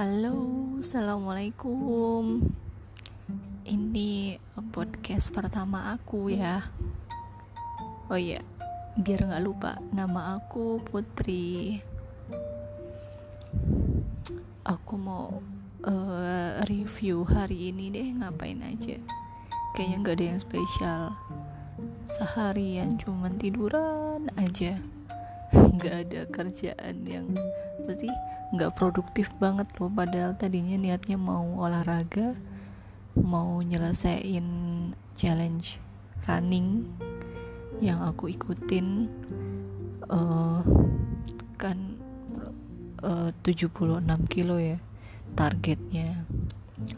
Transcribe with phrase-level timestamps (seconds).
[0.00, 2.40] Halo, assalamualaikum.
[3.68, 4.40] Ini
[4.72, 6.72] podcast pertama aku ya.
[8.08, 8.40] Oh iya,
[8.96, 11.84] biar nggak lupa, nama aku Putri.
[14.64, 15.44] Aku mau
[15.84, 18.96] uh, review hari ini deh ngapain aja.
[19.76, 21.02] Kayaknya nggak ada yang spesial.
[22.08, 24.80] Seharian cuman tiduran aja.
[25.76, 27.36] Nggak ada kerjaan yang
[27.84, 28.08] pasti
[28.50, 29.90] nggak produktif banget loh.
[29.90, 32.34] Padahal tadinya niatnya mau olahraga
[33.18, 34.46] mau nyelesain
[35.18, 35.82] challenge
[36.30, 36.86] running
[37.82, 39.08] yang aku ikutin
[40.06, 40.62] uh,
[41.56, 41.98] kan
[43.02, 44.78] uh, 76 kilo ya
[45.34, 46.26] targetnya.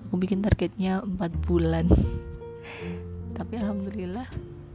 [0.08, 1.86] Aku bikin targetnya 4 bulan.
[3.36, 4.26] Tapi alhamdulillah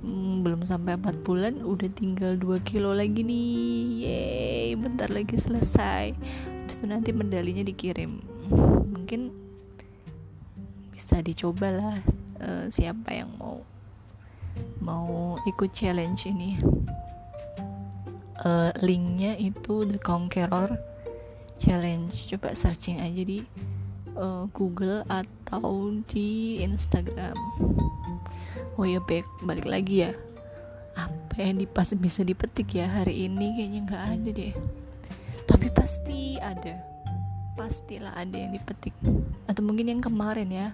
[0.03, 3.49] hmm, belum sampai 4 bulan udah tinggal 2 kilo lagi nih.
[4.03, 6.13] Yeay bentar lagi selesai
[6.75, 8.19] itu nanti medalinya dikirim.
[8.91, 9.31] Mungkin
[10.91, 11.97] bisa dicoba lah
[12.43, 13.63] uh, siapa yang mau
[14.83, 16.59] mau ikut challenge ini.
[18.37, 20.77] Uh, linknya itu The Conqueror
[21.57, 22.13] Challenge.
[22.13, 23.41] Coba searching aja di
[24.13, 27.33] uh, Google atau di Instagram.
[28.77, 30.11] Oh ya back balik lagi ya.
[30.97, 33.57] Apa yang dipas bisa dipetik ya hari ini?
[33.57, 34.53] Kayaknya nggak ada deh
[35.47, 36.75] tapi pasti ada.
[37.57, 38.93] Pastilah ada yang dipetik.
[39.49, 40.67] Atau mungkin yang kemarin ya.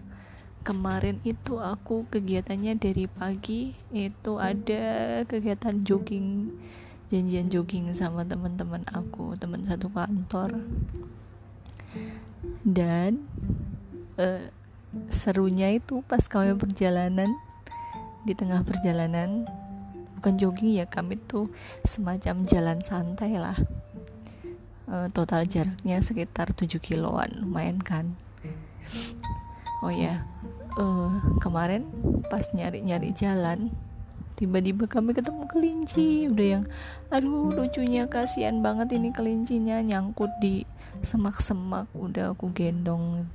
[0.66, 6.52] Kemarin itu aku kegiatannya dari pagi itu ada kegiatan jogging.
[7.14, 10.66] Janjian jogging sama teman-teman aku teman satu kantor.
[12.66, 13.30] Dan
[14.18, 14.50] uh,
[15.14, 17.32] serunya itu pas kami perjalanan
[18.24, 19.44] di tengah perjalanan
[20.24, 21.52] bukan jogging ya kami tuh
[21.84, 23.60] semacam jalan santai lah
[24.88, 28.16] uh, total jaraknya sekitar 7 kiloan lumayan kan?
[29.84, 30.24] Oh ya
[30.80, 31.12] uh,
[31.44, 31.88] kemarin
[32.32, 33.74] pas nyari-nyari jalan
[34.34, 36.28] tiba-tiba kami ketemu kelinci.
[36.28, 36.64] Udah yang
[37.14, 40.66] aduh lucunya kasihan banget ini kelincinya nyangkut di
[41.06, 41.88] semak-semak.
[41.94, 43.30] Udah aku gendong.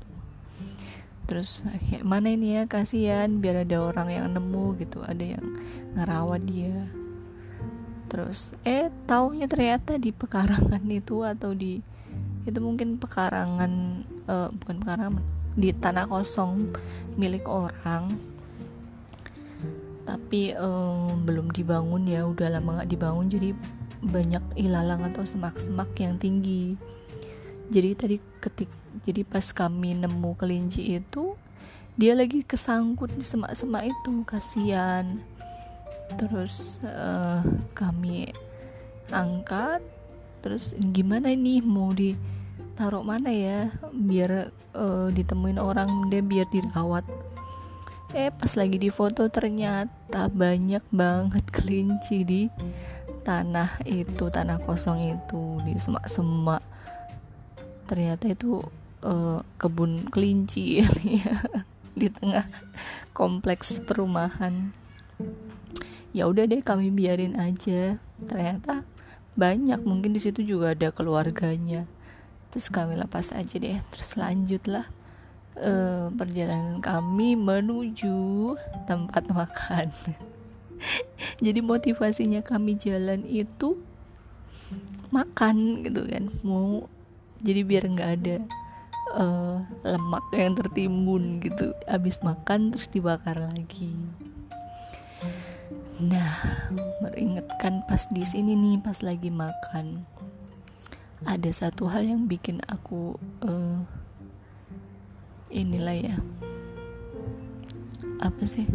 [1.28, 2.62] Terus kayak mana ini ya?
[2.64, 5.04] Kasihan biar ada orang yang nemu gitu.
[5.04, 5.47] Ada yang
[5.94, 6.88] ngerawat dia
[8.08, 11.78] terus eh taunya ternyata di pekarangan itu atau di
[12.48, 13.72] itu mungkin pekarangan
[14.24, 15.20] uh, bukan pekarangan
[15.58, 16.72] di tanah kosong
[17.20, 18.08] milik orang.
[20.08, 23.52] Tapi um, belum dibangun ya udah lama nggak dibangun jadi
[24.00, 26.80] banyak ilalang atau semak-semak yang tinggi.
[27.69, 28.72] Jadi tadi ketik
[29.04, 31.36] jadi pas kami nemu kelinci itu
[31.98, 35.20] dia lagi kesangkut di semak-semak itu kasihan
[36.16, 37.44] terus uh,
[37.76, 38.32] kami
[39.12, 39.84] angkat.
[40.41, 41.60] Terus gimana ini?
[41.60, 43.69] Mau ditaruh mana ya?
[43.92, 47.04] Biar uh, ditemuin orang deh biar dirawat.
[48.16, 52.42] Eh pas lagi di foto ternyata banyak banget kelinci di
[53.20, 56.64] tanah itu tanah kosong itu di semak-semak.
[57.84, 58.64] Ternyata itu
[59.04, 60.80] uh, kebun kelinci
[61.20, 61.36] ya
[61.98, 62.46] di tengah
[63.10, 64.70] kompleks perumahan
[66.16, 68.00] ya udah deh kami biarin aja.
[68.24, 68.84] Ternyata
[69.38, 71.86] banyak mungkin di situ juga ada keluarganya.
[72.48, 74.88] Terus kami lepas aja deh terus lanjutlah
[75.60, 78.56] uh, perjalanan kami menuju
[78.88, 79.92] tempat makan.
[81.42, 83.78] Jadi motivasinya kami jalan itu
[85.08, 86.84] makan gitu kan mau
[87.40, 88.36] jadi biar nggak ada
[89.16, 91.75] uh, lemak yang tertimbun gitu.
[91.86, 93.94] Habis makan terus dibakar lagi
[95.98, 96.31] Nah,
[97.03, 100.06] meringatkan pas di sini nih pas lagi makan.
[101.26, 103.82] Ada satu hal yang bikin aku uh,
[105.50, 106.16] inilah ya.
[108.22, 108.70] Apa sih?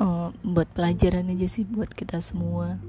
[0.00, 2.80] Uh, buat pelajaran aja sih buat kita semua.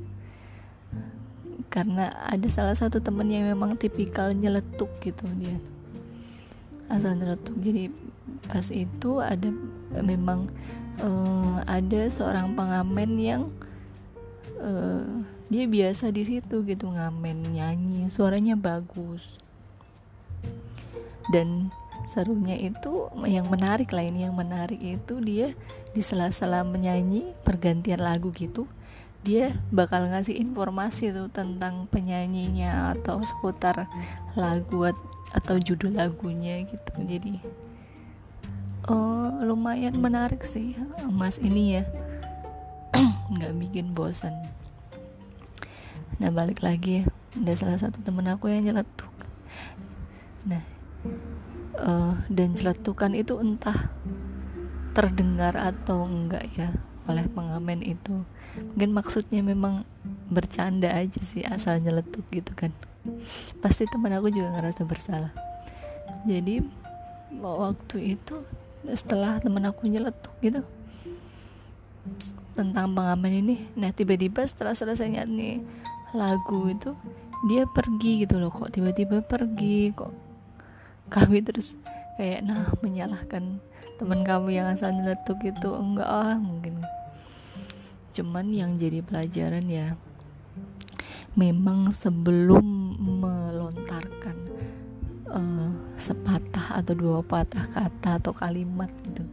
[1.67, 5.59] Karena ada salah satu temen yang memang tipikal nyeletuk gitu dia.
[6.87, 7.91] Asal nyeletuk jadi
[8.47, 9.51] pas itu ada
[9.99, 10.47] memang
[11.03, 13.43] uh, ada seorang pengamen yang
[14.63, 15.07] uh,
[15.51, 19.35] dia biasa di situ gitu ngamen nyanyi suaranya bagus.
[21.27, 21.71] Dan
[22.11, 25.51] serunya itu yang menarik lain yang menarik itu dia
[25.91, 28.67] di sela-sela menyanyi pergantian lagu gitu
[29.21, 33.85] dia bakal ngasih informasi tuh tentang penyanyinya atau seputar
[34.33, 34.89] lagu
[35.31, 36.93] atau judul lagunya gitu.
[37.05, 37.37] Jadi
[38.89, 40.77] oh lumayan menarik sih
[41.11, 41.83] mas ini ya.
[43.33, 44.33] Nggak bikin bosan
[46.21, 47.01] nah balik lagi.
[47.33, 49.09] Ada salah satu temen aku yang nyeletuk.
[50.45, 50.61] Nah
[51.81, 53.89] uh, dan celetukan itu entah
[54.93, 56.69] terdengar atau enggak ya
[57.09, 58.21] oleh pengamen itu.
[58.53, 59.81] Mungkin maksudnya memang
[60.29, 62.69] bercanda aja sih asal nyeletuk gitu kan.
[63.63, 65.33] Pasti teman aku juga ngerasa bersalah.
[66.29, 66.61] Jadi
[67.41, 68.45] waktu itu
[68.89, 70.61] setelah teman aku nyeletuk gitu.
[72.57, 73.55] Tentang pengamen ini.
[73.77, 75.63] Nah tiba-tiba setelah selesai nyanyi
[76.11, 76.91] lagu itu
[77.47, 78.49] dia pergi gitu loh.
[78.49, 79.93] Kok tiba-tiba pergi?
[79.93, 80.13] Kok
[81.11, 81.75] kami terus
[82.15, 83.59] kayak nah menyalahkan
[84.01, 86.81] teman kamu yang asal nyeletuk itu enggak ah mungkin.
[88.11, 89.93] Cuman yang jadi pelajaran ya
[91.31, 92.80] memang sebelum
[96.01, 99.23] sepatah atau dua patah kata atau kalimat gitu.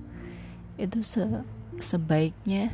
[0.76, 1.24] Itu se
[1.80, 2.70] sebaiknya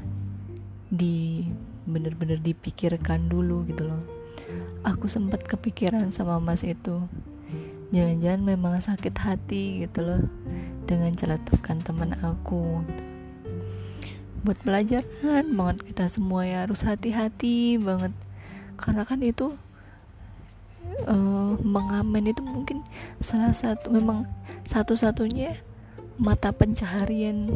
[0.90, 1.46] di
[1.86, 4.02] bener-bener dipikirkan dulu gitu loh.
[4.84, 7.06] Aku sempat kepikiran sama mas itu.
[7.94, 10.22] Jangan-jangan memang sakit hati gitu loh
[10.84, 12.82] dengan celetukan teman aku.
[14.44, 18.12] Buat pelajaran banget kita semua ya harus hati-hati banget.
[18.76, 19.56] Karena kan itu
[21.06, 22.82] uh, mengamen itu mungkin
[23.18, 24.26] salah satu memang
[24.66, 25.58] satu-satunya
[26.14, 27.50] mata pencaharian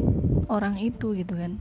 [0.51, 1.59] orang itu gitu kan.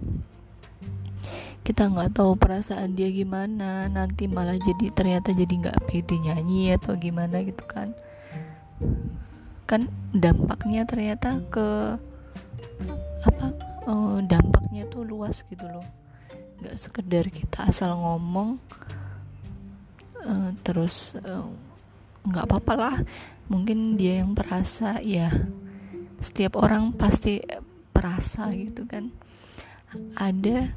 [1.62, 6.96] Kita nggak tahu perasaan dia gimana nanti malah jadi ternyata jadi nggak pede nyanyi atau
[6.96, 7.92] gimana gitu kan.
[9.68, 12.00] Kan dampaknya ternyata ke
[13.28, 13.46] apa
[13.84, 15.84] uh, dampaknya tuh luas gitu loh.
[16.64, 18.58] Nggak sekedar kita asal ngomong
[20.24, 21.67] uh, terus uh,
[22.28, 22.96] nggak apa-apa lah.
[23.48, 25.32] Mungkin dia yang perasa ya.
[26.20, 27.40] Setiap orang pasti
[27.96, 29.10] perasa gitu kan.
[30.20, 30.76] Ada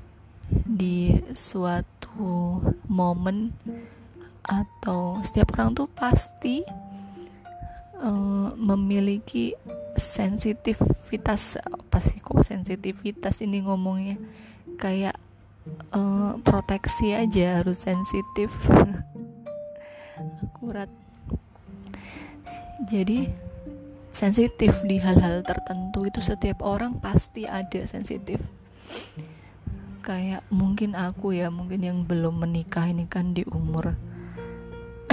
[0.51, 3.55] di suatu momen
[4.47, 6.63] atau setiap orang tuh pasti
[8.01, 9.55] uh, memiliki
[9.95, 14.17] sensitivitas apa sih kok sensitivitas ini ngomongnya?
[14.79, 15.19] Kayak
[15.93, 18.49] uh, proteksi aja harus sensitif.
[20.45, 20.91] Akurat
[22.81, 23.29] jadi
[24.09, 28.41] sensitif di hal-hal tertentu itu setiap orang pasti ada sensitif.
[30.01, 33.95] Kayak mungkin aku ya mungkin yang belum menikah ini kan di umur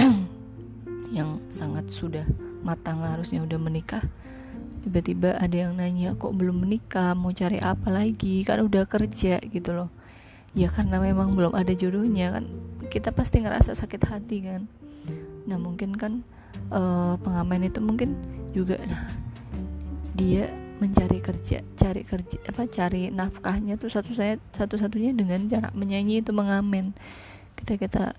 [1.16, 2.24] yang sangat sudah
[2.64, 4.02] matang harusnya udah menikah.
[4.80, 7.12] Tiba-tiba ada yang nanya kok belum menikah?
[7.12, 8.48] Mau cari apa lagi?
[8.48, 9.92] Kan udah kerja gitu loh.
[10.56, 12.48] Ya karena memang belum ada jodohnya kan
[12.88, 14.64] kita pasti ngerasa sakit hati kan.
[15.44, 16.24] Nah mungkin kan
[16.72, 18.16] uh, pengamen itu mungkin
[18.52, 18.80] juga
[20.18, 25.74] dia mencari kerja cari kerja apa cari nafkahnya tuh satu saya satu satunya dengan cara
[25.74, 26.94] menyanyi itu mengamen.
[27.58, 28.14] Kita kita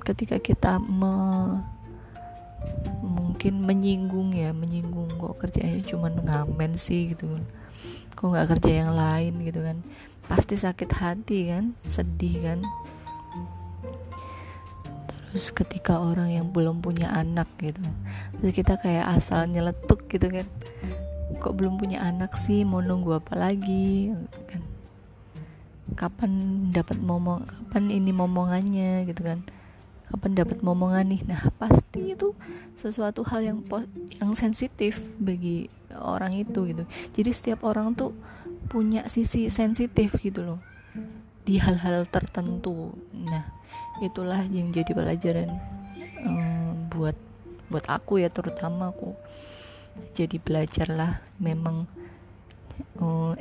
[0.00, 1.12] ketika kita me,
[3.04, 7.44] mungkin menyinggung ya menyinggung kok kerjanya cuma ngamen sih gitu kan.
[8.16, 9.84] Kok nggak kerja yang lain gitu kan.
[10.24, 12.60] Pasti sakit hati kan sedih kan
[15.38, 17.78] terus ketika orang yang belum punya anak gitu
[18.42, 20.50] terus kita kayak asal nyeletuk gitu kan.
[21.38, 22.66] Kok belum punya anak sih?
[22.66, 24.10] Mau nunggu apa lagi?
[24.50, 24.66] Kan.
[25.94, 26.32] Kapan
[26.74, 29.46] dapat momong kapan ini momongannya gitu kan.
[30.10, 31.22] Kapan dapat momongan nih?
[31.22, 32.34] Nah pasti itu
[32.74, 33.62] sesuatu hal yang
[34.18, 36.82] yang sensitif bagi orang itu gitu.
[37.14, 38.10] Jadi setiap orang tuh
[38.66, 40.58] punya sisi sensitif gitu loh
[41.46, 42.90] di hal-hal tertentu.
[43.14, 43.57] Nah
[44.02, 45.50] itulah yang jadi pelajaran
[46.24, 47.16] um, buat
[47.68, 49.12] buat aku ya terutama aku.
[50.14, 51.90] Jadi belajarlah memang
[53.02, 53.34] um,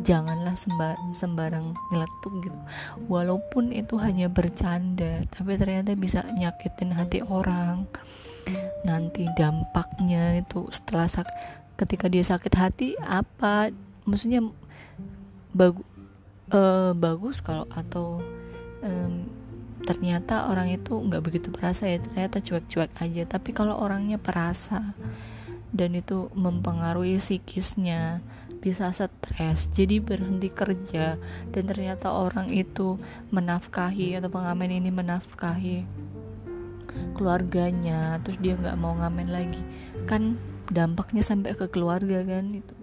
[0.00, 2.58] janganlah sembar sembarang nyeletuk gitu.
[3.08, 7.84] Walaupun itu hanya bercanda tapi ternyata bisa nyakitin hati orang.
[8.86, 11.28] Nanti dampaknya itu setelah sak
[11.76, 13.72] ketika dia sakit hati apa?
[14.08, 14.44] Maksudnya
[15.50, 15.82] bagu
[16.54, 18.22] uh, bagus kalau atau
[18.84, 19.28] um,
[19.84, 23.22] ternyata orang itu nggak begitu perasa ya ternyata cuek-cuek aja.
[23.24, 24.94] Tapi kalau orangnya perasa
[25.70, 28.20] dan itu mempengaruhi psikisnya
[28.60, 31.16] bisa stres jadi berhenti kerja
[31.48, 33.00] dan ternyata orang itu
[33.32, 35.88] menafkahi atau pengamen ini menafkahi
[37.16, 39.62] keluarganya terus dia nggak mau ngamen lagi.
[40.04, 40.36] Kan
[40.68, 42.74] dampaknya sampai ke keluarga kan itu.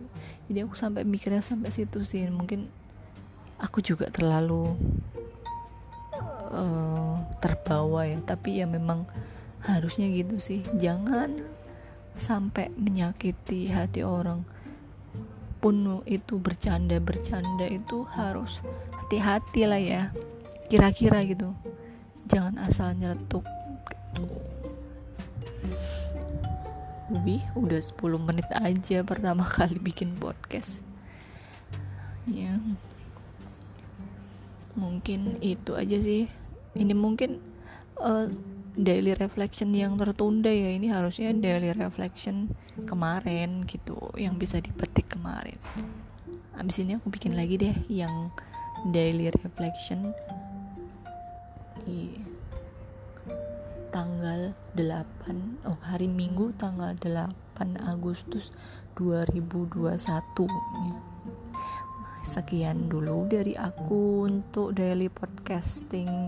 [0.47, 2.25] Jadi aku sampai mikirnya sampai situ sih.
[2.31, 2.71] Mungkin
[3.61, 4.73] aku juga terlalu
[6.51, 8.17] uh, terbawa ya.
[8.23, 9.05] Tapi ya memang
[9.63, 10.63] harusnya gitu sih.
[10.75, 11.37] Jangan
[12.17, 14.43] sampai menyakiti hati orang.
[15.57, 18.61] Pun itu bercanda bercanda itu harus
[18.93, 20.03] hati-hati lah ya.
[20.67, 21.55] Kira-kira gitu.
[22.27, 23.47] Jangan asal nyeletuk
[27.07, 30.83] Wih, udah 10 menit aja pertama kali bikin podcast.
[32.27, 32.59] Ya.
[34.77, 36.29] Mungkin itu aja sih.
[36.77, 37.41] Ini mungkin
[37.97, 38.29] uh,
[38.77, 40.69] daily reflection yang tertunda ya.
[40.69, 42.53] Ini harusnya daily reflection
[42.85, 45.57] kemarin gitu yang bisa dipetik kemarin.
[46.53, 48.29] Abis ini aku bikin lagi deh yang
[48.93, 50.13] daily reflection
[51.81, 52.21] di
[53.89, 58.53] tanggal 8 oh hari Minggu tanggal 8 Agustus
[58.93, 59.97] 2021
[60.85, 61.16] ya.
[62.27, 66.27] Sekian dulu dari aku untuk daily podcasting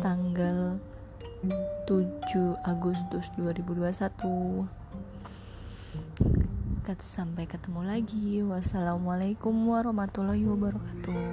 [0.00, 0.80] tanggal
[1.84, 4.64] 7 Agustus 2021
[7.04, 8.40] sampai ketemu lagi.
[8.40, 11.28] Wassalamualaikum warahmatullahi wabarakatuh.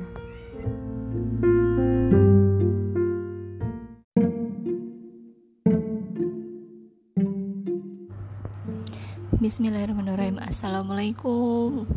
[9.40, 10.36] Bismillahirrahmanirrahim.
[10.44, 11.88] Assalamualaikum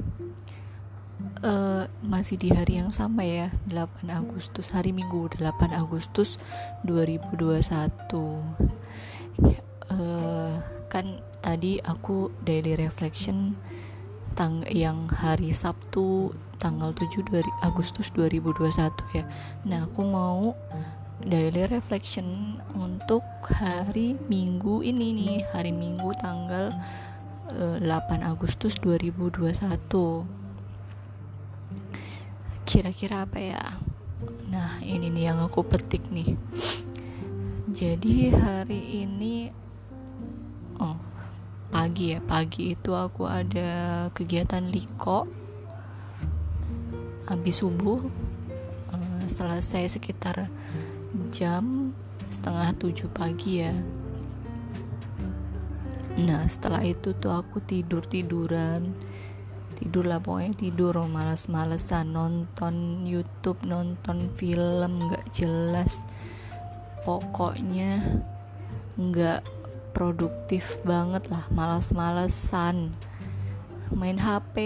[1.44, 6.40] uh, Masih di hari yang sama ya 8 Agustus Hari Minggu 8 Agustus
[6.88, 7.60] 2021
[9.92, 10.56] uh,
[10.88, 11.06] Kan
[11.44, 13.60] tadi aku daily reflection
[14.34, 17.22] tang yang hari Sabtu tanggal 7
[17.62, 19.24] Agustus 2021 ya.
[19.68, 20.58] Nah aku mau
[21.22, 26.74] daily reflection untuk hari Minggu ini nih Hari Minggu tanggal
[27.54, 27.84] 8
[28.24, 30.43] Agustus 2021
[32.64, 33.64] kira-kira apa ya?
[34.48, 36.34] Nah ini nih yang aku petik nih.
[37.70, 39.52] Jadi hari ini
[40.80, 40.96] oh
[41.68, 42.20] pagi ya.
[42.24, 45.28] Pagi itu aku ada kegiatan liko.
[47.24, 48.04] Habis subuh
[48.92, 50.48] uh, selesai sekitar
[51.32, 51.92] jam
[52.32, 53.76] setengah tujuh pagi ya.
[56.14, 58.94] Nah setelah itu tuh aku tidur tiduran
[59.74, 60.94] tidur lah pokoknya tidur.
[61.02, 62.14] Oh, males-malesan.
[62.14, 66.00] Nonton YouTube nonton film nggak jelas.
[67.02, 68.00] Pokoknya
[68.96, 69.42] nggak
[69.92, 71.44] produktif banget lah.
[71.50, 72.94] Males-malesan.
[73.92, 74.56] Main HP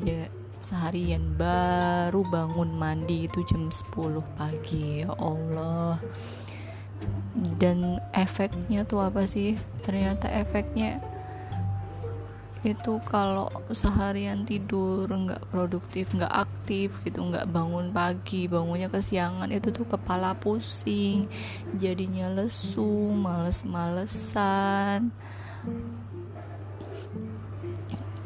[0.00, 0.32] aja.
[0.60, 5.06] Seharian baru bangun mandi itu jam 10 pagi.
[5.06, 6.02] Ya Allah.
[7.60, 9.54] Dan efeknya tuh apa sih?
[9.84, 10.98] Ternyata efeknya
[12.66, 19.70] itu kalau seharian tidur nggak produktif nggak aktif gitu nggak bangun pagi bangunnya kesiangan itu
[19.70, 21.30] tuh kepala pusing
[21.78, 25.14] jadinya lesu males-malesan.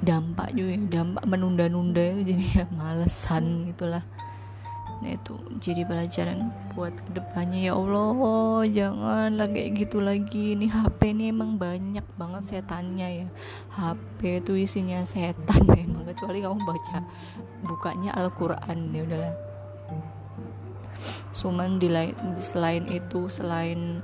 [0.00, 4.00] Dampak juga dampak menunda-nunda itu jadi malesan gitulah
[5.00, 7.72] nah itu jadi pelajaran buat ke depannya.
[7.72, 10.56] Ya Allah jangan lagi gitu lagi.
[10.56, 13.26] Ini HP ini emang banyak banget setannya ya.
[13.74, 16.98] HP itu isinya setan emang kecuali kamu baca
[17.64, 19.49] bukanya Al-Quran ya udahlah
[21.30, 24.02] cuman di lain selain itu selain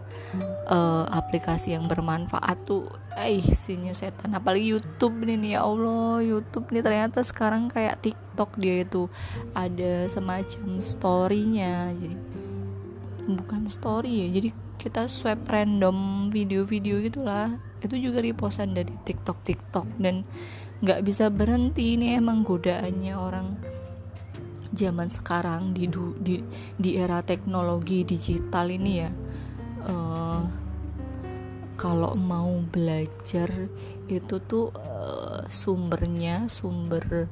[0.68, 4.36] uh, aplikasi yang bermanfaat tuh eh isinya setan.
[4.36, 9.08] Apalagi YouTube nih nih ya Allah YouTube nih ternyata sekarang kayak TikTok dia itu
[9.52, 11.92] ada semacam storynya.
[11.96, 12.16] Jadi
[13.26, 17.58] bukan story ya jadi kita swipe random video-video gitulah.
[17.80, 20.26] Itu juga repostan dari TikTok TikTok dan
[20.84, 23.75] nggak bisa berhenti ini emang godaannya orang
[24.76, 25.88] zaman sekarang di
[26.20, 26.44] di
[26.76, 29.10] di era teknologi digital ini ya
[29.88, 30.42] uh,
[31.76, 33.48] kalau mau belajar
[34.08, 37.28] itu tuh uh, sumbernya sumber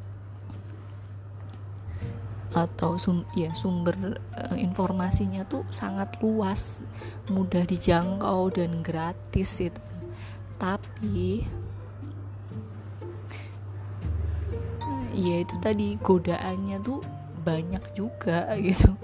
[2.54, 6.86] atau sum ya sumber uh, informasinya tuh sangat luas
[7.26, 9.82] mudah dijangkau dan gratis itu.
[10.54, 11.42] Tapi
[15.14, 17.02] ya itu tadi godaannya tuh
[17.44, 18.96] banyak juga gitu.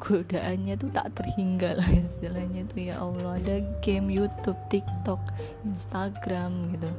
[0.00, 3.40] Godaannya tuh tak terhingga lah istilahnya tuh ya Allah.
[3.40, 5.20] Ada game YouTube, TikTok,
[5.64, 6.90] Instagram gitu.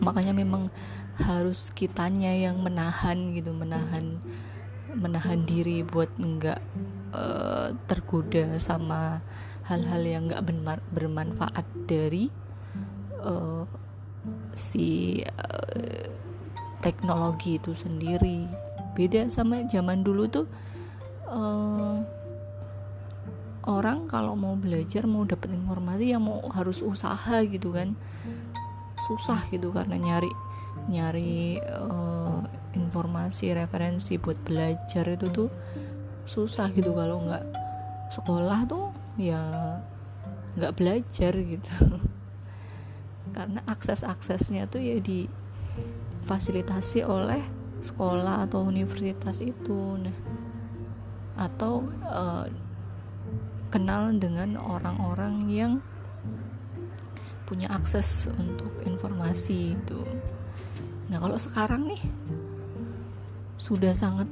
[0.00, 0.68] Makanya memang
[1.16, 4.20] harus kitanya yang menahan gitu menahan
[4.92, 6.60] menahan diri buat enggak
[7.16, 9.24] uh, tergoda sama
[9.64, 10.44] hal-hal yang enggak
[10.92, 12.28] bermanfaat dari
[13.24, 13.64] uh,
[14.56, 16.15] si uh,
[16.86, 18.46] teknologi itu sendiri.
[18.94, 20.46] Beda sama zaman dulu tuh
[21.26, 21.98] uh,
[23.66, 27.98] orang kalau mau belajar mau dapat informasi ya mau harus usaha gitu kan.
[29.02, 30.30] Susah gitu karena nyari
[30.86, 32.46] nyari uh,
[32.78, 35.50] informasi referensi buat belajar itu tuh
[36.22, 36.94] susah gitu.
[36.94, 37.44] Kalau nggak
[38.14, 39.42] sekolah tuh ya
[40.54, 41.74] nggak belajar gitu.
[43.36, 44.96] Karena akses aksesnya tuh ya
[46.26, 47.38] difasilitasi oleh
[47.78, 50.18] sekolah atau universitas itu nah
[51.38, 52.50] atau uh,
[53.70, 55.72] kenal dengan orang-orang yang
[57.46, 60.02] punya akses untuk informasi itu.
[61.06, 62.02] Nah kalau sekarang nih
[63.54, 64.26] sudah sangat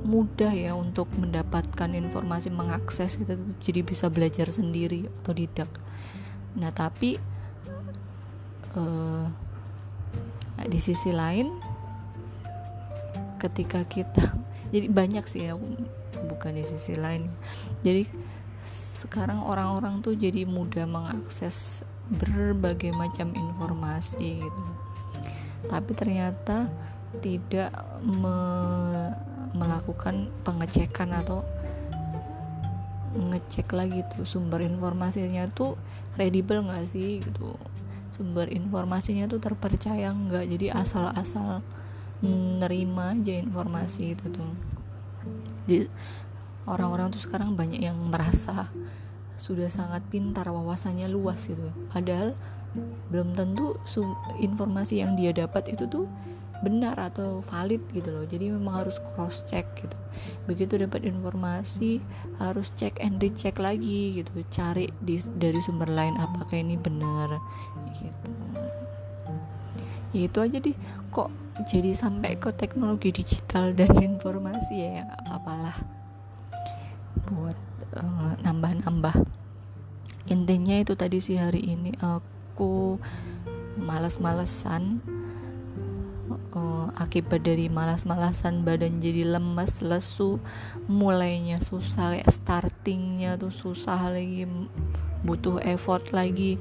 [0.00, 5.68] mudah ya untuk mendapatkan informasi mengakses kita gitu, jadi bisa belajar sendiri atau tidak.
[6.56, 7.20] Nah tapi
[8.80, 9.43] uh,
[10.62, 11.50] di sisi lain
[13.42, 14.32] ketika kita
[14.74, 15.58] jadi banyak sih ya
[16.24, 17.28] bukan di sisi lain.
[17.84, 18.08] Jadi
[19.04, 24.62] sekarang orang-orang tuh jadi mudah mengakses berbagai macam informasi gitu.
[25.68, 26.68] Tapi ternyata
[27.20, 27.70] tidak
[28.02, 28.36] me
[29.54, 31.46] melakukan pengecekan atau
[33.14, 35.78] ngecek lagi tuh sumber informasinya tuh
[36.18, 37.54] kredibel nggak sih gitu
[38.14, 40.46] sumber informasinya tuh terpercaya nggak?
[40.46, 41.66] Jadi asal-asal
[42.62, 44.54] nerima aja informasi itu tuh.
[45.66, 45.90] Jadi
[46.70, 48.70] orang-orang tuh sekarang banyak yang merasa
[49.34, 51.74] sudah sangat pintar wawasannya luas gitu.
[51.90, 52.38] Padahal
[53.10, 53.74] belum tentu
[54.38, 56.06] informasi yang dia dapat itu tuh
[56.64, 58.24] benar atau valid gitu loh.
[58.24, 59.96] Jadi memang harus cross check gitu.
[60.48, 62.00] Begitu dapat informasi
[62.40, 64.32] harus cek and recheck lagi gitu.
[64.48, 67.36] Cari di, dari sumber lain apakah ini benar
[68.00, 68.32] gitu.
[70.16, 70.76] Ya itu aja deh.
[71.12, 71.28] Kok
[71.68, 75.76] jadi sampai ke teknologi digital dan informasi ya, ya apalah.
[77.28, 77.58] Buat
[78.00, 79.14] uh, nambah-nambah.
[80.24, 82.96] Intinya itu tadi sih hari ini aku
[83.76, 85.02] malas-malesan
[86.54, 90.40] uh, akibat dari malas-malasan badan jadi lemas lesu
[90.88, 94.48] mulainya susah kayak startingnya tuh susah lagi
[95.24, 96.60] butuh effort lagi.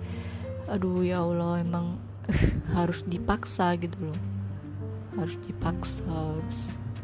[0.72, 2.00] Aduh ya Allah emang
[2.78, 4.20] harus dipaksa gitu loh.
[5.20, 6.60] Harus dipaksa harus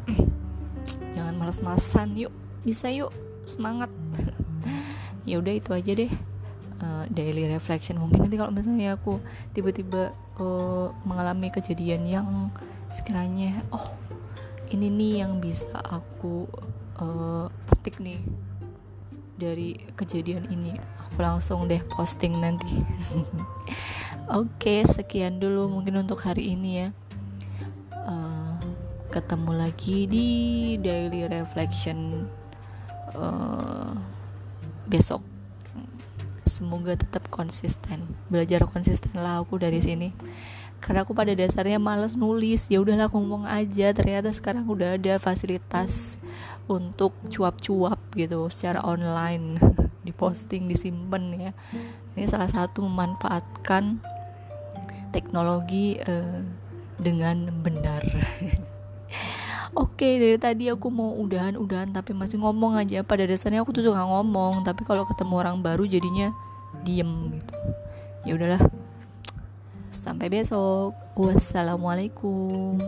[1.14, 2.16] jangan malas-malasan.
[2.16, 2.32] Yuk
[2.64, 3.12] bisa yuk
[3.44, 3.92] semangat.
[5.28, 6.08] Ya udah itu aja deh.
[6.80, 8.00] Uh, daily reflection.
[8.00, 9.20] Mungkin nanti kalau misalnya aku
[9.52, 12.48] tiba-tiba uh, mengalami kejadian yang
[12.90, 13.86] sekiranya oh
[14.72, 16.46] ini nih yang bisa aku
[16.98, 18.22] uh, petik nih
[19.40, 20.76] dari kejadian ini.
[21.08, 22.70] Aku langsung deh posting nanti.
[24.30, 26.88] Oke okay, sekian dulu mungkin untuk hari ini ya.
[27.90, 28.60] Uh,
[29.10, 30.28] ketemu lagi di
[30.78, 32.30] daily reflection
[33.18, 33.90] uh,
[34.86, 35.29] besok
[36.60, 38.04] semoga tetap konsisten.
[38.28, 40.12] Belajar konsisten lah aku dari sini.
[40.84, 42.68] Karena aku pada dasarnya males nulis.
[42.68, 43.96] Ya udahlah ngomong aja.
[43.96, 46.20] Ternyata sekarang udah ada fasilitas
[46.68, 49.56] untuk cuap-cuap gitu secara online.
[50.06, 51.52] Diposting disimpan ya.
[52.12, 54.04] Ini salah satu memanfaatkan
[55.16, 56.44] teknologi uh,
[57.00, 58.04] dengan benar.
[59.70, 63.06] Oke dari tadi aku mau udahan-udahan tapi masih ngomong aja.
[63.06, 66.34] Pada dasarnya aku tuh suka ngomong tapi kalau ketemu orang baru jadinya
[66.86, 67.56] diem gitu
[68.24, 68.62] ya udahlah
[70.00, 70.96] Sampai besok.
[71.12, 72.80] Wassalamualaikum.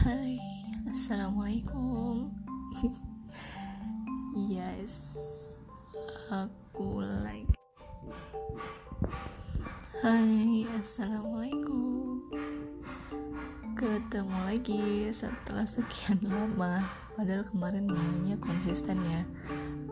[0.00, 0.40] Hai,
[0.88, 2.32] assalamualaikum.
[4.48, 5.12] yes,
[6.32, 6.89] aku
[10.00, 12.24] Hai, assalamualaikum.
[13.76, 16.80] Ketemu lagi setelah sekian lama.
[17.12, 19.28] Padahal kemarin namanya konsisten ya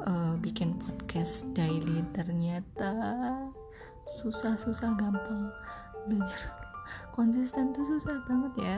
[0.09, 2.01] uh, bikin podcast daily.
[2.16, 2.88] Ternyata
[4.25, 5.53] susah-susah gampang
[6.09, 6.57] belajar.
[7.16, 8.77] Konsisten tuh susah banget ya.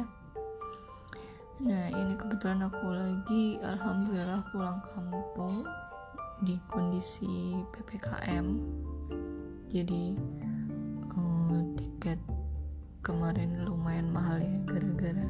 [1.63, 5.63] Nah ini kebetulan aku lagi alhamdulillah pulang kampung
[6.43, 8.59] di kondisi ppkm
[9.71, 10.19] jadi
[11.17, 12.21] uh, tiket
[13.01, 15.29] kemarin lumayan mahal ya gara-gara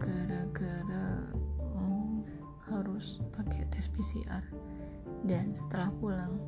[0.00, 1.06] gara-gara
[1.76, 2.22] oh,
[2.70, 4.42] harus pakai tes PCR
[5.22, 6.42] dan setelah pulang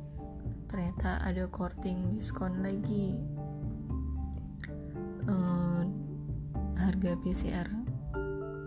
[0.75, 3.15] ternyata ada korting diskon lagi.
[5.25, 5.87] Uh,
[6.75, 7.67] harga PCR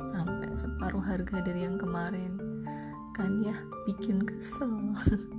[0.03, 2.64] sampai separuh harga dari yang kemarin.
[3.12, 4.97] Kan ya bikin kesel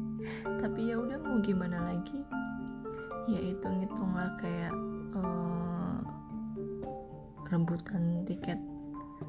[0.59, 2.19] tapi ya udah mau gimana lagi?
[3.29, 4.73] Ya hitung-hitung lah kayak
[5.13, 6.01] uh,
[7.49, 8.57] rebutan tiket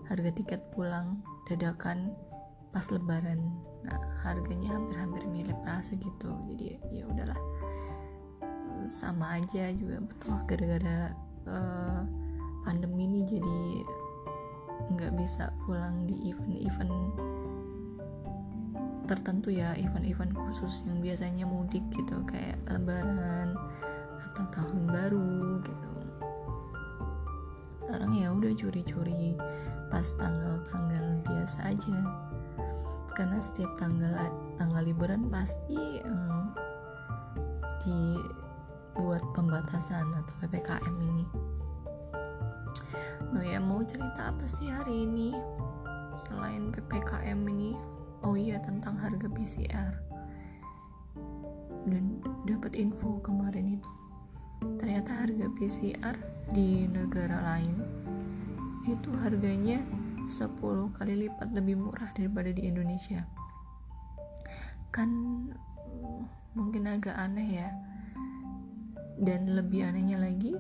[0.07, 2.15] harga tiket pulang dadakan
[2.71, 3.41] pas lebaran.
[3.83, 7.41] Nah harganya hampir-hampir mirip rasa gitu jadi ya udahlah.
[8.89, 10.35] Sama aja juga betul.
[10.49, 11.13] Gara-gara
[11.47, 12.03] uh,
[12.65, 13.61] pandemi ini jadi
[14.97, 16.97] nggak bisa pulang di event-event
[19.11, 23.59] tertentu ya event-event khusus yang biasanya mudik gitu kayak lebaran
[24.23, 25.91] atau tahun baru gitu.
[27.83, 29.35] Sekarang ya udah curi-curi
[29.91, 31.99] pas tanggal-tanggal biasa aja.
[33.19, 36.55] Karena setiap tanggal tanggal liburan pasti um,
[37.83, 41.27] dibuat pembatasan atau ppkm ini.
[43.35, 45.35] No ya mau cerita apa sih hari ini?
[46.15, 47.75] Selain ppkm ini
[48.25, 49.93] oh iya tentang harga PCR
[51.89, 53.91] dan dapat info kemarin itu.
[54.77, 56.17] Ternyata harga PCR
[56.53, 57.81] di negara lain
[58.85, 59.81] itu harganya
[60.29, 63.25] 10 kali lipat lebih murah daripada di Indonesia.
[64.93, 65.11] Kan
[65.89, 66.23] mm,
[66.57, 67.71] mungkin agak aneh ya.
[69.21, 70.57] Dan lebih anehnya lagi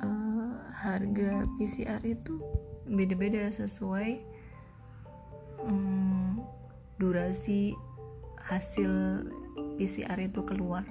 [0.00, 2.40] uh, harga PCR itu
[2.88, 4.24] beda-beda sesuai
[5.68, 6.29] um,
[7.00, 7.72] durasi
[8.44, 9.24] hasil
[9.80, 10.84] PCR itu keluar.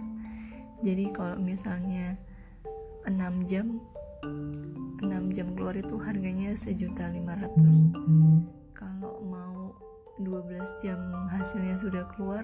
[0.82, 2.18] Jadi kalau misalnya
[3.06, 3.80] 6 jam
[5.00, 9.72] 6 jam keluar itu harganya sejuta 500 kalau mau
[10.20, 11.00] 12 jam
[11.32, 12.44] hasilnya sudah keluar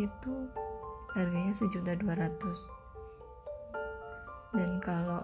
[0.00, 0.48] itu
[1.12, 2.32] harganya sejuta 200
[4.56, 5.20] dan kalau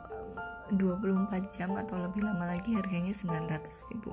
[0.77, 4.13] 24 jam atau lebih lama lagi harganya 900 ribu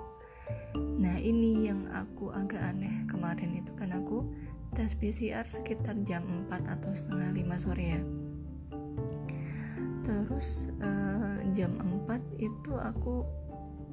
[0.99, 4.27] nah ini yang aku agak aneh kemarin itu kan aku
[4.75, 8.01] tes PCR sekitar jam 4 atau setengah 5 sore ya.
[10.05, 13.25] Terus uh, jam 4 itu aku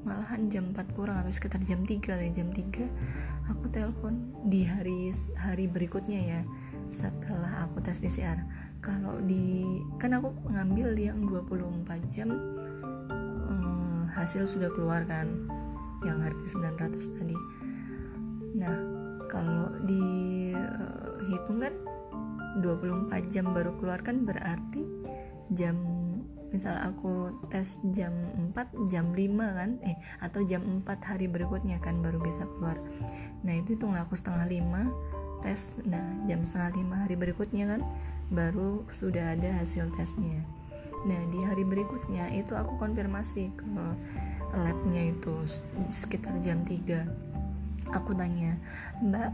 [0.07, 4.63] malahan jam 4 kurang atau sekitar jam 3 lah ya, jam 3 aku telepon di
[4.63, 6.41] hari hari berikutnya ya
[6.95, 8.39] setelah aku tes PCR
[8.79, 9.67] kalau di
[9.99, 12.31] kan aku ngambil yang 24 jam
[13.51, 15.51] um, hasil sudah keluar kan
[16.05, 17.39] yang harga 900 tadi.
[18.57, 18.77] Nah
[19.29, 20.05] kalau di
[20.53, 21.75] uh, hitung kan
[22.65, 24.85] 24 jam baru keluar kan berarti
[25.53, 25.77] jam
[26.55, 28.15] misal aku tes jam
[28.55, 32.81] 4 jam 5 kan eh atau jam 4 hari berikutnya kan baru bisa keluar.
[33.45, 35.77] Nah itu hitung aku setengah 5 tes.
[35.85, 37.81] Nah jam setengah 5 hari berikutnya kan
[38.33, 40.41] baru sudah ada hasil tesnya.
[41.05, 43.67] Nah di hari berikutnya itu aku konfirmasi ke
[44.57, 45.45] labnya itu
[45.93, 47.37] sekitar jam 3
[47.95, 48.59] aku tanya
[49.05, 49.31] mbak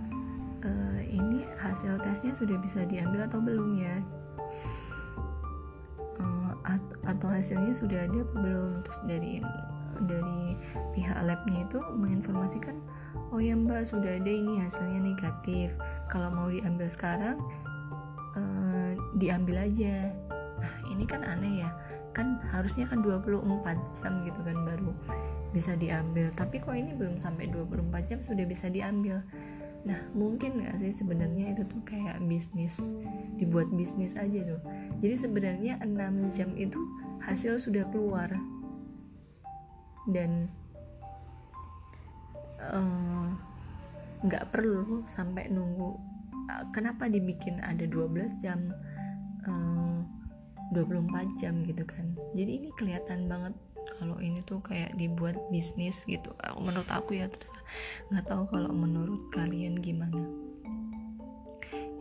[0.66, 3.96] uh, ini hasil tesnya sudah bisa diambil atau belum ya?
[7.02, 8.70] Atau hasilnya sudah ada apa belum?
[8.86, 9.32] Terus dari
[10.06, 10.54] dari
[10.94, 12.78] pihak labnya itu menginformasikan
[13.34, 15.74] oh ya mbak sudah ada ini hasilnya negatif.
[16.06, 17.42] Kalau mau diambil sekarang
[18.38, 20.14] uh, diambil aja.
[20.62, 21.70] Nah ini kan aneh ya
[22.12, 23.40] kan harusnya kan 24
[23.98, 24.92] jam gitu kan baru
[25.52, 29.20] bisa diambil tapi kok ini belum sampai 24 jam sudah bisa diambil
[29.82, 32.94] Nah, mungkin gak sih sebenarnya itu tuh kayak bisnis,
[33.34, 34.62] dibuat bisnis aja tuh.
[35.02, 36.78] Jadi sebenarnya 6 jam itu
[37.18, 38.30] hasil sudah keluar.
[40.06, 40.46] Dan
[42.62, 43.28] eh,
[44.22, 45.98] nggak uh, perlu sampai nunggu
[46.50, 48.70] uh, kenapa dibikin ada 12 jam
[49.46, 49.98] uh,
[50.72, 52.16] 24 jam gitu kan.
[52.32, 53.54] Jadi ini kelihatan banget
[54.00, 56.32] kalau ini tuh kayak dibuat bisnis gitu.
[56.58, 57.28] Menurut aku ya
[58.10, 60.18] nggak tahu kalau menurut kalian gimana.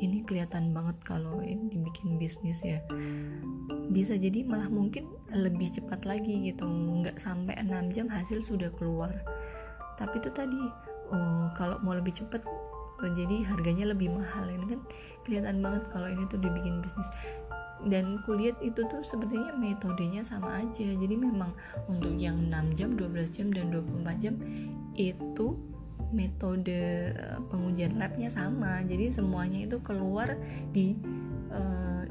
[0.01, 2.81] Ini kelihatan banget kalau ini dibikin bisnis ya.
[3.93, 6.65] Bisa jadi malah mungkin lebih cepat lagi gitu.
[6.65, 9.13] Nggak sampai 6 jam hasil sudah keluar.
[10.01, 10.57] Tapi itu tadi
[11.13, 14.49] oh, kalau mau lebih cepat oh, jadi harganya lebih mahal.
[14.49, 14.81] Ini kan
[15.21, 17.09] kelihatan banget kalau ini tuh dibikin bisnis
[17.89, 20.85] dan kulihat itu tuh sebenarnya metodenya sama aja.
[20.85, 21.53] Jadi memang
[21.89, 24.35] untuk yang 6 jam 12 jam dan 24 jam
[24.93, 25.57] itu
[26.11, 28.83] metode eh, pengujian labnya sama.
[28.85, 30.35] Jadi semuanya itu keluar
[30.75, 30.93] di
[31.49, 32.03] uh,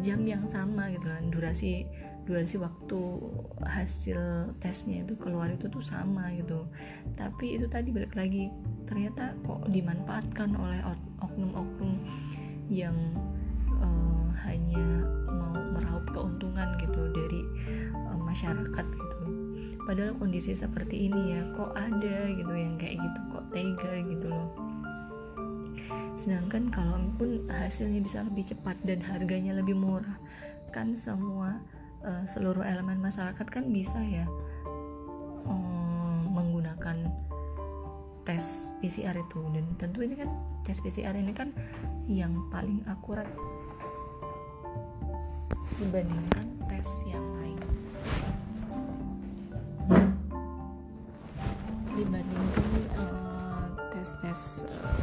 [0.00, 1.28] jam yang sama gitu kan.
[1.30, 1.86] Durasi
[2.26, 2.98] durasi waktu
[3.62, 6.66] hasil tesnya itu keluar itu tuh sama gitu.
[7.14, 8.50] Tapi itu tadi balik lagi
[8.88, 10.82] ternyata kok dimanfaatkan oleh
[11.22, 12.02] oknum-oknum
[12.66, 12.96] yang
[13.78, 17.42] uh, hanya mau meraup keuntungan gitu dari
[17.96, 19.18] uh, masyarakat gitu.
[19.86, 24.50] Padahal kondisi seperti ini ya kok ada gitu yang kayak gitu kok tega gitu loh.
[26.18, 30.18] Sedangkan kalaupun hasilnya bisa lebih cepat dan harganya lebih murah
[30.74, 31.62] kan semua
[32.02, 34.26] uh, seluruh elemen masyarakat kan bisa ya
[35.46, 37.06] um, menggunakan
[38.26, 39.40] tes PCR itu.
[39.54, 40.28] Dan tentu ini kan
[40.66, 41.54] tes PCR ini kan
[42.10, 43.30] yang paling akurat
[45.80, 47.60] dibandingkan tes yang lain.
[51.96, 55.00] Dibandingkan uh, tes-tes uh,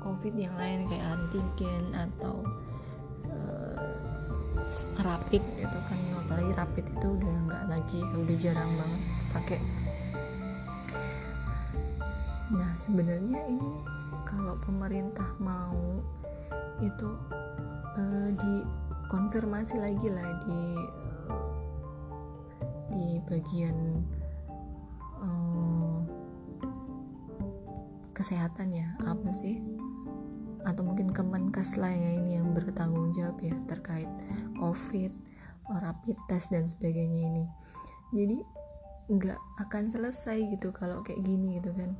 [0.00, 2.46] covid yang lain kayak antigen atau
[3.28, 3.78] uh,
[5.02, 5.98] rapid itu kan.
[6.24, 9.60] Apalagi rapid itu udah nggak lagi udah jarang banget pakai.
[12.48, 13.84] Nah sebenarnya ini
[14.24, 16.00] kalau pemerintah mau
[16.78, 17.10] itu
[17.98, 18.30] uh,
[19.08, 20.76] dikonfirmasi lagi lah di
[22.92, 24.04] di bagian
[25.24, 26.04] uh,
[28.12, 29.64] kesehatan ya apa sih?
[30.68, 34.12] Atau mungkin Kemenkes lah ya ini yang bertanggung jawab ya terkait
[34.60, 35.12] COVID,
[35.72, 37.48] rapid test dan sebagainya ini.
[38.12, 38.44] Jadi
[39.08, 41.96] nggak akan selesai gitu kalau kayak gini gitu kan.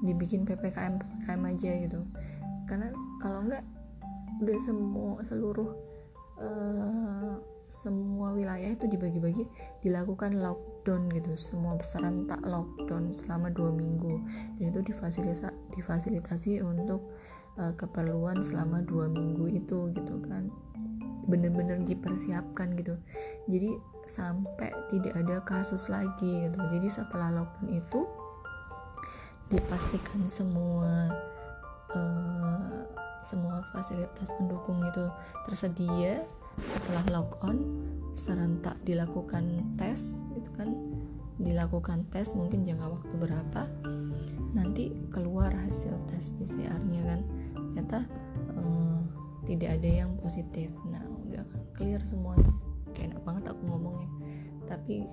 [0.00, 2.00] Dibikin ppkm ppkm aja gitu.
[2.64, 2.88] Karena
[3.20, 3.68] kalau enggak
[4.40, 5.91] udah semua seluruh
[6.42, 7.38] uh,
[7.72, 9.48] semua wilayah itu dibagi-bagi
[9.80, 11.32] dilakukan lockdown gitu.
[11.40, 14.20] Semua serentak lockdown selama dua minggu.
[14.60, 17.16] Dan itu difasilitasi difasilitasi untuk
[17.56, 20.52] uh, keperluan selama dua minggu itu gitu kan.
[21.24, 23.00] Bener-bener dipersiapkan gitu.
[23.48, 23.72] Jadi
[24.04, 26.60] sampai tidak ada kasus lagi gitu.
[26.68, 28.00] Jadi setelah lockdown itu
[29.48, 31.08] dipastikan semua
[31.92, 35.06] uh, semua fasilitas pendukung itu
[35.46, 36.26] tersedia.
[36.52, 37.58] Setelah lock on
[38.12, 40.76] serentak dilakukan tes itu kan
[41.40, 43.62] dilakukan tes mungkin jangka waktu berapa.
[44.52, 47.20] Nanti keluar hasil tes PCR-nya kan.
[47.56, 48.04] Ternyata
[48.58, 49.00] uh,
[49.48, 50.68] tidak ada yang positif.
[50.84, 52.52] Nah udah kan clear semuanya.
[52.92, 54.10] Kayak enak banget aku ngomongnya.
[54.68, 55.08] Tapi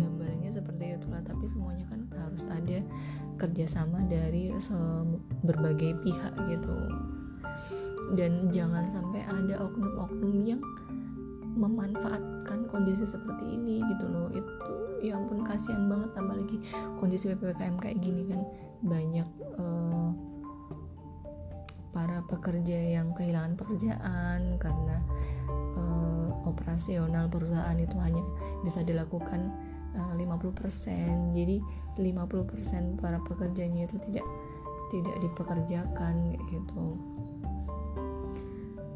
[0.00, 1.22] gambarnya seperti itulah.
[1.22, 2.78] Tapi semuanya kan harus ada
[3.36, 4.52] kerjasama dari
[5.42, 6.76] berbagai pihak gitu.
[8.14, 10.62] Dan jangan sampai ada oknum-oknum yang
[11.54, 14.28] memanfaatkan kondisi seperti ini gitu loh.
[14.30, 16.58] Itu ya ampun kasihan banget tambah lagi
[16.98, 18.40] kondisi ppkm kayak gini kan.
[18.84, 20.10] Banyak uh,
[21.94, 24.98] para pekerja yang kehilangan pekerjaan karena
[25.78, 28.20] uh, operasional perusahaan itu hanya
[28.66, 29.54] bisa dilakukan
[29.94, 31.62] uh, 50% jadi
[31.96, 34.26] 50% para pekerjanya itu tidak
[34.92, 36.84] tidak dipekerjakan gitu.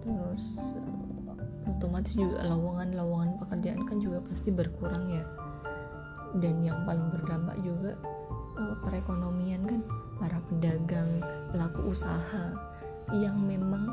[0.04, 5.24] Terus uh, otomatis juga lowongan-lowongan pekerjaan kan juga pasti berkurang ya.
[6.38, 7.96] Dan yang paling berdampak juga
[8.60, 9.80] uh, perekonomian kan
[10.18, 12.52] para pedagang pelaku usaha
[13.16, 13.88] yang memang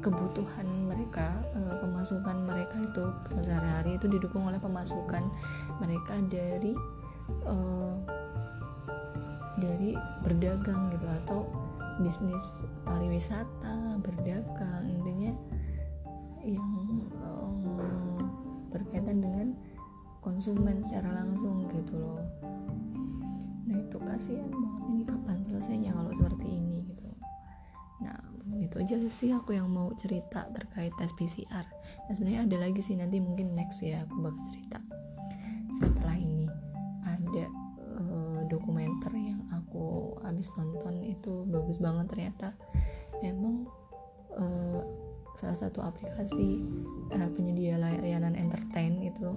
[0.00, 3.04] kebutuhan mereka uh, pemasukan mereka itu
[3.44, 5.28] sehari-hari itu didukung oleh pemasukan
[5.76, 6.72] mereka dari
[7.46, 7.94] uh,
[9.60, 11.40] dari berdagang gitu atau
[12.00, 15.32] bisnis pariwisata berdagang intinya
[16.40, 18.24] yang uh,
[18.72, 19.52] berkaitan dengan
[20.24, 22.24] konsumen secara langsung gitu loh.
[23.68, 27.08] Nah itu kasihan banget ini kapan selesainya kalau seperti ini gitu.
[28.00, 28.16] Nah
[28.58, 31.66] itu aja sih aku yang mau cerita terkait tes PCR
[32.06, 34.78] nah sebenarnya ada lagi sih nanti mungkin next ya aku bakal cerita
[40.40, 42.56] habis nonton itu bagus banget ternyata.
[43.20, 43.68] Emang
[44.32, 44.80] uh,
[45.36, 46.64] salah satu aplikasi
[47.12, 49.36] uh, penyedia layanan entertain itu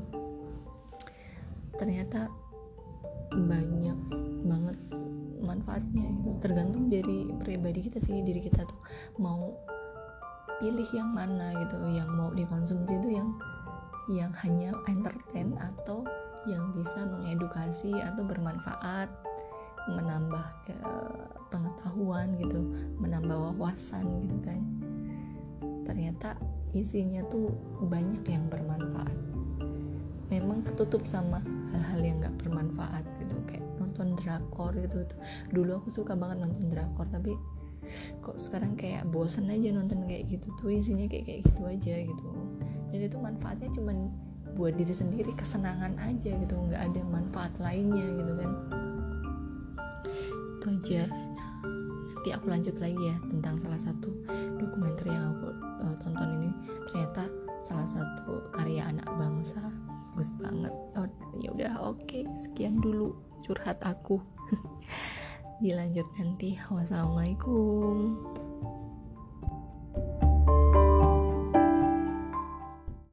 [1.75, 2.31] ternyata
[3.35, 3.99] banyak
[4.47, 4.79] banget
[5.43, 6.39] manfaatnya gitu.
[6.39, 8.79] Tergantung dari pribadi kita sih diri kita tuh
[9.19, 9.51] mau
[10.63, 13.27] pilih yang mana gitu yang mau dikonsumsi itu yang
[14.07, 16.07] yang hanya entertain atau
[16.47, 19.11] yang bisa mengedukasi atau bermanfaat
[19.87, 20.79] menambah ya,
[21.51, 22.61] pengetahuan gitu
[22.99, 24.59] menambah wawasan gitu kan.
[25.83, 26.39] Ternyata
[26.73, 27.51] isinya tuh
[27.85, 29.17] banyak yang bermanfaat.
[30.31, 35.05] Memang ketutup sama hal-hal yang gak bermanfaat gitu kayak nonton drakor gitu.
[35.53, 37.37] Dulu aku suka banget nonton drakor tapi
[38.23, 42.27] kok sekarang kayak bosen aja nonton kayak gitu tuh isinya kayak kayak gitu aja gitu.
[42.89, 44.09] Dan itu manfaatnya cuman
[44.53, 48.51] buat diri sendiri kesenangan aja gitu nggak ada manfaat lainnya gitu kan
[50.63, 51.03] itu aja.
[52.07, 54.07] Nanti aku lanjut lagi ya tentang salah satu
[54.55, 55.47] dokumenter yang aku
[55.83, 56.51] uh, tonton ini.
[56.87, 57.27] Ternyata
[57.67, 59.59] salah satu karya anak bangsa.
[60.15, 60.71] Bagus banget.
[60.95, 61.09] Oh,
[61.43, 61.99] ya udah oke.
[62.07, 62.23] Okay.
[62.39, 63.11] sekian dulu
[63.43, 64.23] curhat aku.
[65.63, 66.55] Dilanjut nanti.
[66.71, 68.15] Wassalamualaikum